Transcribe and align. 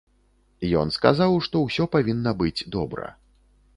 Ён 0.83 0.93
сказаў, 0.95 1.37
што 1.47 1.55
ўсё 1.65 1.83
павінна 1.97 2.31
быць 2.43 2.67
добра. 2.77 3.05